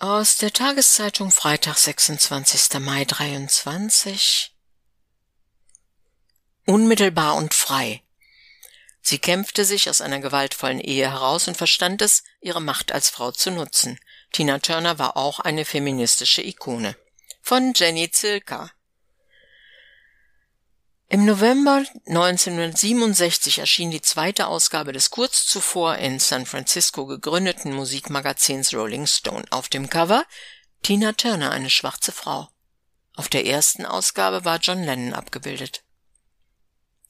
Aus 0.00 0.36
der 0.36 0.52
Tageszeitung 0.52 1.32
Freitag, 1.32 1.76
26. 1.76 2.78
Mai 2.78 3.04
23. 3.04 4.54
Unmittelbar 6.66 7.34
und 7.34 7.52
frei. 7.52 8.04
Sie 9.00 9.18
kämpfte 9.18 9.64
sich 9.64 9.90
aus 9.90 10.00
einer 10.00 10.20
gewaltvollen 10.20 10.78
Ehe 10.78 11.10
heraus 11.10 11.48
und 11.48 11.56
verstand 11.56 12.00
es, 12.00 12.22
ihre 12.40 12.60
Macht 12.60 12.92
als 12.92 13.10
Frau 13.10 13.32
zu 13.32 13.50
nutzen. 13.50 13.98
Tina 14.30 14.60
Turner 14.60 15.00
war 15.00 15.16
auch 15.16 15.40
eine 15.40 15.64
feministische 15.64 16.42
Ikone. 16.42 16.94
Von 17.42 17.72
Jenny 17.74 18.08
Zilka. 18.08 18.70
Im 21.10 21.24
November 21.24 21.86
1967 22.06 23.60
erschien 23.60 23.90
die 23.90 24.02
zweite 24.02 24.46
Ausgabe 24.46 24.92
des 24.92 25.08
kurz 25.08 25.46
zuvor 25.46 25.96
in 25.96 26.18
San 26.18 26.44
Francisco 26.44 27.06
gegründeten 27.06 27.72
Musikmagazins 27.72 28.74
Rolling 28.74 29.06
Stone. 29.06 29.46
Auf 29.50 29.70
dem 29.70 29.88
Cover 29.88 30.26
Tina 30.82 31.14
Turner, 31.14 31.50
eine 31.50 31.70
schwarze 31.70 32.12
Frau. 32.12 32.50
Auf 33.14 33.28
der 33.28 33.46
ersten 33.46 33.86
Ausgabe 33.86 34.44
war 34.44 34.58
John 34.58 34.84
Lennon 34.84 35.14
abgebildet. 35.14 35.82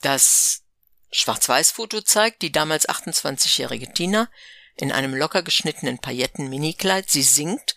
Das 0.00 0.62
Schwarz-Weiß-Foto 1.10 2.00
zeigt 2.00 2.42
die 2.42 2.52
damals 2.52 2.88
28-jährige 2.88 3.92
Tina 3.92 4.30
in 4.76 4.92
einem 4.92 5.12
locker 5.12 5.42
geschnittenen 5.42 5.98
Pailletten-Minikleid. 5.98 7.10
Sie 7.10 7.24
singt 7.24 7.74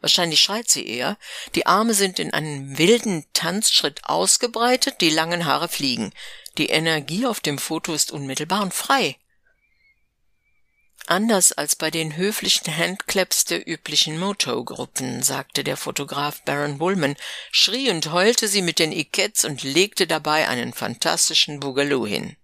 wahrscheinlich 0.00 0.40
schreit 0.40 0.68
sie 0.68 0.86
eher, 0.86 1.16
die 1.54 1.66
Arme 1.66 1.94
sind 1.94 2.18
in 2.18 2.32
einem 2.32 2.78
wilden 2.78 3.24
Tanzschritt 3.32 4.04
ausgebreitet, 4.04 5.00
die 5.00 5.10
langen 5.10 5.44
Haare 5.44 5.68
fliegen. 5.68 6.12
Die 6.58 6.68
Energie 6.68 7.26
auf 7.26 7.40
dem 7.40 7.58
Foto 7.58 7.94
ist 7.94 8.10
unmittelbar 8.10 8.62
und 8.62 8.74
frei. 8.74 9.16
Anders 11.06 11.52
als 11.52 11.74
bei 11.74 11.90
den 11.90 12.16
höflichen 12.16 12.76
Handclaps 12.76 13.44
der 13.44 13.66
üblichen 13.66 14.18
Moto-Gruppen, 14.18 15.22
sagte 15.22 15.64
der 15.64 15.76
Fotograf 15.76 16.42
Baron 16.42 16.78
Woolman, 16.78 17.16
schrie 17.50 17.90
und 17.90 18.12
heulte 18.12 18.46
sie 18.46 18.62
mit 18.62 18.78
den 18.78 18.92
Ikets 18.92 19.44
und 19.44 19.62
legte 19.62 20.06
dabei 20.06 20.46
einen 20.46 20.72
fantastischen 20.72 21.58
Boogaloo 21.58 22.06
hin. 22.06 22.36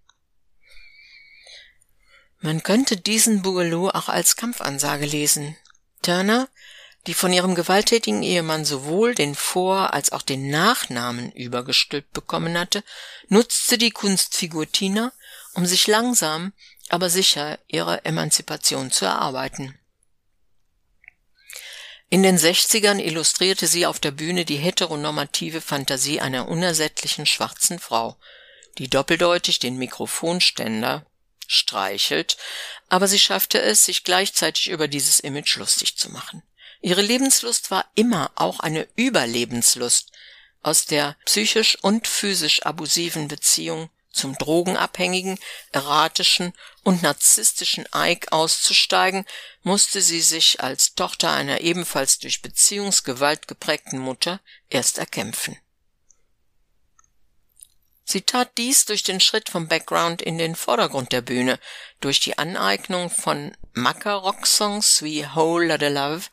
Man 2.39 2.61
könnte 2.61 2.97
diesen 2.97 3.41
Boogaloo 3.41 3.89
auch 3.89 4.09
als 4.09 4.35
Kampfansage 4.35 5.05
lesen. 5.05 5.55
Turner 6.01 6.49
die 7.07 7.13
von 7.13 7.31
ihrem 7.31 7.55
gewalttätigen 7.55 8.21
Ehemann 8.21 8.65
sowohl 8.65 9.15
den 9.15 9.33
Vor- 9.33 9.93
als 9.93 10.11
auch 10.11 10.21
den 10.21 10.49
Nachnamen 10.49 11.31
übergestülpt 11.31 12.11
bekommen 12.11 12.57
hatte, 12.57 12.83
nutzte 13.29 13.77
die 13.77 13.91
Kunstfigur 13.91 14.69
Tina, 14.69 15.13
um 15.53 15.65
sich 15.65 15.87
langsam, 15.87 16.51
aber 16.89 17.09
sicher 17.09 17.59
ihre 17.67 18.03
Emanzipation 18.03 18.91
zu 18.91 19.05
erarbeiten. 19.05 19.79
In 22.09 22.23
den 22.23 22.37
Sechzigern 22.37 22.99
illustrierte 22.99 23.67
sie 23.67 23.85
auf 23.85 23.99
der 23.99 24.11
Bühne 24.11 24.45
die 24.45 24.57
heteronormative 24.57 25.61
Fantasie 25.61 26.21
einer 26.21 26.47
unersättlichen 26.47 27.25
schwarzen 27.25 27.79
Frau, 27.79 28.17
die 28.77 28.89
doppeldeutig 28.89 29.59
den 29.59 29.77
Mikrofonständer 29.77 31.05
streichelt, 31.47 32.37
aber 32.89 33.07
sie 33.07 33.19
schaffte 33.19 33.61
es, 33.61 33.85
sich 33.85 34.03
gleichzeitig 34.03 34.69
über 34.69 34.87
dieses 34.87 35.19
Image 35.21 35.55
lustig 35.57 35.97
zu 35.97 36.09
machen. 36.11 36.43
Ihre 36.81 37.01
Lebenslust 37.01 37.71
war 37.71 37.85
immer 37.95 38.31
auch 38.35 38.59
eine 38.59 38.87
Überlebenslust, 38.95 40.11
aus 40.61 40.85
der 40.85 41.15
psychisch 41.25 41.77
und 41.81 42.07
physisch 42.07 42.63
abusiven 42.63 43.27
Beziehung 43.27 43.89
zum 44.11 44.37
drogenabhängigen, 44.37 45.39
erratischen 45.71 46.53
und 46.83 47.03
narzisstischen 47.03 47.87
Ike 47.93 48.31
auszusteigen, 48.31 49.25
musste 49.61 50.01
sie 50.01 50.21
sich 50.21 50.59
als 50.61 50.95
Tochter 50.95 51.31
einer 51.31 51.61
ebenfalls 51.61 52.19
durch 52.19 52.41
Beziehungsgewalt 52.41 53.47
geprägten 53.47 53.99
Mutter 53.99 54.41
erst 54.69 54.97
erkämpfen. 54.97 55.57
Sie 58.09 58.21
tat 58.21 58.57
dies 58.57 58.85
durch 58.85 59.03
den 59.03 59.19
Schritt 59.19 59.49
vom 59.49 59.67
Background 59.67 60.21
in 60.21 60.37
den 60.37 60.55
Vordergrund 60.55 61.11
der 61.11 61.21
Bühne, 61.21 61.59
durch 61.99 62.21
die 62.21 62.37
Aneignung 62.37 63.09
von 63.09 63.55
Macker-Rocksongs 63.73 65.03
wie 65.03 65.25
Whole 65.25 65.67
Lotta 65.67 65.89
Love, 65.89 66.23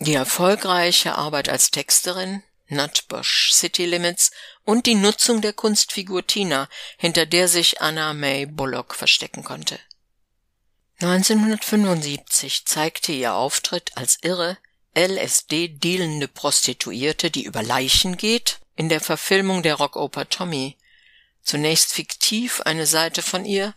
die 0.00 0.14
erfolgreiche 0.14 1.14
Arbeit 1.14 1.48
als 1.48 1.70
Texterin, 1.70 2.42
Nutbush 2.68 3.52
City 3.52 3.86
Limits 3.86 4.30
und 4.64 4.86
die 4.86 4.94
Nutzung 4.94 5.40
der 5.40 5.52
Kunstfigur 5.52 6.26
Tina, 6.26 6.68
hinter 6.98 7.26
der 7.26 7.48
sich 7.48 7.80
Anna 7.80 8.12
May 8.12 8.46
Bullock 8.46 8.94
verstecken 8.94 9.44
konnte. 9.44 9.78
1975 11.00 12.64
zeigte 12.64 13.12
ihr 13.12 13.34
Auftritt 13.34 13.96
als 13.96 14.18
irre, 14.22 14.58
LSD-dealende 14.96 16.26
Prostituierte, 16.26 17.30
die 17.30 17.44
über 17.44 17.62
Leichen 17.62 18.16
geht, 18.16 18.60
in 18.76 18.88
der 18.88 19.00
Verfilmung 19.00 19.62
der 19.62 19.74
Rockoper 19.74 20.28
Tommy. 20.28 20.76
Zunächst 21.42 21.92
fiktiv 21.92 22.62
eine 22.62 22.86
Seite 22.86 23.22
von 23.22 23.44
ihr, 23.44 23.74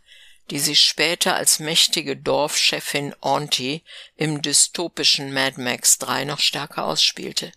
die 0.50 0.60
sich 0.60 0.82
später 0.82 1.36
als 1.36 1.60
mächtige 1.60 2.18
Dorfchefin 2.18 3.16
Auntie 3.22 3.84
im 4.16 4.42
dystopischen 4.42 5.34
Mad 5.34 5.62
Max 5.62 5.98
3 6.00 6.26
noch 6.26 6.40
stärker 6.40 6.86
ausspielte. 6.86 7.52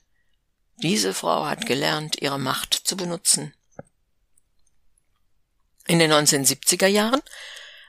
Diese 0.77 1.15
Frau 1.15 1.47
hat 1.47 1.67
gelernt, 1.67 2.21
ihre 2.21 2.39
Macht 2.39 2.75
zu 2.75 2.97
benutzen. 2.97 3.55
In 5.87 5.99
den 5.99 6.13
1970er 6.13 6.87
Jahren, 6.87 7.23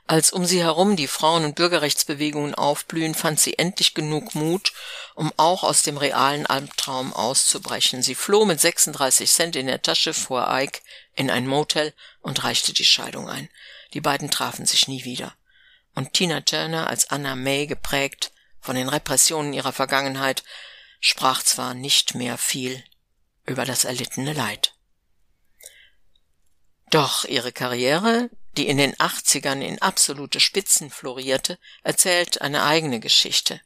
als 0.06 0.32
um 0.32 0.44
sie 0.44 0.62
herum 0.62 0.96
die 0.96 1.06
Frauen- 1.06 1.44
und 1.44 1.54
Bürgerrechtsbewegungen 1.54 2.54
aufblühen, 2.54 3.14
fand 3.14 3.40
sie 3.40 3.58
endlich 3.58 3.94
genug 3.94 4.34
Mut, 4.34 4.72
um 5.14 5.32
auch 5.36 5.64
aus 5.64 5.82
dem 5.82 5.96
realen 5.96 6.46
Albtraum 6.46 7.12
auszubrechen. 7.14 8.02
Sie 8.02 8.14
floh 8.14 8.44
mit 8.44 8.60
36 8.60 9.30
Cent 9.30 9.56
in 9.56 9.66
der 9.66 9.80
Tasche 9.80 10.12
vor 10.12 10.46
Ike 10.50 10.80
in 11.14 11.30
ein 11.30 11.46
Motel 11.46 11.94
und 12.20 12.44
reichte 12.44 12.72
die 12.72 12.84
Scheidung 12.84 13.28
ein. 13.28 13.48
Die 13.94 14.00
beiden 14.00 14.30
trafen 14.30 14.66
sich 14.66 14.88
nie 14.88 15.04
wieder. 15.04 15.34
Und 15.94 16.12
Tina 16.12 16.40
Turner 16.40 16.88
als 16.88 17.10
Anna 17.10 17.36
May 17.36 17.66
geprägt 17.66 18.32
von 18.60 18.76
den 18.76 18.88
Repressionen 18.88 19.52
ihrer 19.52 19.72
Vergangenheit 19.72 20.42
sprach 21.00 21.42
zwar 21.42 21.74
nicht 21.74 22.14
mehr 22.14 22.36
viel 22.36 22.82
über 23.46 23.64
das 23.64 23.84
erlittene 23.84 24.32
Leid. 24.32 24.74
Doch 26.90 27.24
ihre 27.24 27.52
Karriere, 27.52 28.30
die 28.56 28.68
in 28.68 28.78
den 28.78 28.94
80ern 28.94 29.60
in 29.60 29.80
absolute 29.82 30.40
Spitzen 30.40 30.90
florierte, 30.90 31.58
erzählt 31.82 32.40
eine 32.40 32.64
eigene 32.64 33.00
Geschichte. 33.00 33.60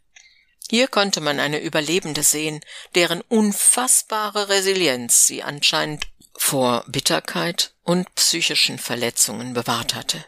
Hier 0.70 0.88
konnte 0.88 1.20
man 1.20 1.40
eine 1.40 1.60
Überlebende 1.60 2.22
sehen, 2.22 2.60
deren 2.94 3.22
unfassbare 3.22 4.48
Resilienz 4.50 5.26
sie 5.26 5.42
anscheinend 5.42 6.06
vor 6.38 6.84
Bitterkeit 6.86 7.72
und 7.82 8.14
psychischen 8.14 8.78
Verletzungen 8.78 9.52
bewahrt 9.54 9.94
hatte. 9.94 10.24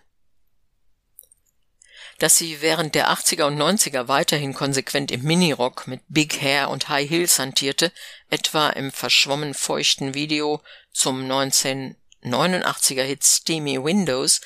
Dass 2.19 2.37
sie 2.37 2.61
während 2.61 2.95
der 2.95 3.11
80er 3.11 3.45
und 3.45 3.57
90er 3.57 4.09
weiterhin 4.09 4.53
konsequent 4.53 5.11
im 5.11 5.23
Minirock 5.23 5.87
mit 5.87 6.03
Big 6.09 6.43
Hair 6.43 6.69
und 6.69 6.91
High 6.91 7.09
Heels 7.09 7.39
hantierte, 7.39 7.93
etwa 8.29 8.69
im 8.71 8.93
verschwommen 8.93 9.55
feuchten 9.55 10.13
Video 10.13 10.63
zum 10.93 11.31
1989er 11.31 13.03
Hit 13.03 13.25
Steamy 13.25 13.83
Windows, 13.83 14.43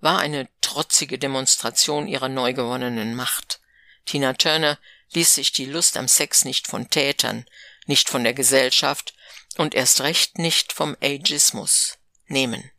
war 0.00 0.20
eine 0.20 0.48
trotzige 0.62 1.18
Demonstration 1.18 2.06
ihrer 2.06 2.28
neu 2.28 2.54
gewonnenen 2.54 3.14
Macht. 3.14 3.60
Tina 4.06 4.32
Turner 4.32 4.78
ließ 5.12 5.34
sich 5.34 5.52
die 5.52 5.66
Lust 5.66 5.96
am 5.96 6.08
Sex 6.08 6.44
nicht 6.44 6.68
von 6.68 6.88
Tätern, 6.88 7.44
nicht 7.86 8.08
von 8.08 8.22
der 8.22 8.34
Gesellschaft 8.34 9.14
und 9.56 9.74
erst 9.74 10.00
recht 10.00 10.38
nicht 10.38 10.72
vom 10.72 10.96
Ageismus 11.02 11.98
nehmen. 12.26 12.70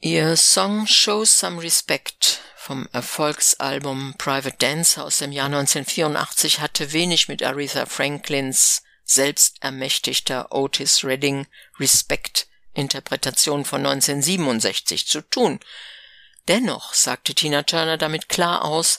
Ihr 0.00 0.36
Song 0.36 0.86
Show 0.86 1.24
Some 1.24 1.62
Respect 1.62 2.40
vom 2.56 2.88
Erfolgsalbum 2.92 4.14
Private 4.18 4.56
Dancer 4.58 5.04
aus 5.04 5.18
dem 5.18 5.32
Jahr 5.32 5.46
1984 5.46 6.60
hatte 6.60 6.92
wenig 6.92 7.28
mit 7.28 7.42
Aretha 7.42 7.86
Franklins 7.86 8.82
selbstermächtigter 9.04 10.52
Otis 10.52 11.04
Redding 11.04 11.46
Respect 11.78 12.46
Interpretation 12.72 13.64
von 13.64 13.84
1967 13.84 15.06
zu 15.06 15.20
tun. 15.22 15.60
Dennoch 16.48 16.94
sagte 16.94 17.34
Tina 17.34 17.62
Turner 17.62 17.98
damit 17.98 18.28
klar 18.28 18.64
aus, 18.64 18.98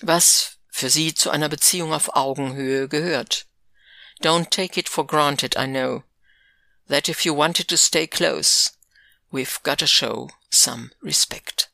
was 0.00 0.58
für 0.70 0.90
sie 0.90 1.14
zu 1.14 1.30
einer 1.30 1.48
Beziehung 1.48 1.92
auf 1.92 2.14
Augenhöhe 2.14 2.88
gehört. 2.88 3.46
Don't 4.22 4.50
take 4.50 4.78
it 4.78 4.88
for 4.88 5.04
granted, 5.04 5.56
I 5.56 5.66
know, 5.66 6.04
that 6.88 7.08
if 7.08 7.24
you 7.26 7.34
wanted 7.34 7.68
to 7.68 7.76
stay 7.76 8.06
close, 8.06 8.72
we've 9.30 9.58
got 9.62 9.78
to 9.78 9.86
show 9.86 10.30
some 10.50 10.90
respect. 11.02 11.68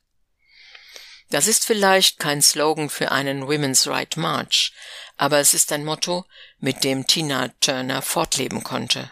Das 1.29 1.47
ist 1.47 1.65
vielleicht 1.65 2.19
kein 2.19 2.41
Slogan 2.41 2.89
für 2.89 3.11
einen 3.11 3.47
Women's 3.47 3.87
Right 3.87 4.15
March, 4.17 4.71
aber 5.17 5.39
es 5.39 5.53
ist 5.53 5.71
ein 5.71 5.83
Motto, 5.83 6.25
mit 6.59 6.83
dem 6.83 7.07
Tina 7.07 7.47
Turner 7.59 8.01
fortleben 8.01 8.63
konnte. 8.63 9.09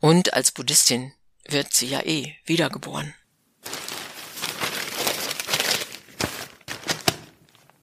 Und 0.00 0.34
als 0.34 0.52
Buddhistin 0.52 1.14
wird 1.48 1.74
sie 1.74 1.88
ja 1.88 2.00
eh 2.04 2.36
wiedergeboren. 2.44 3.14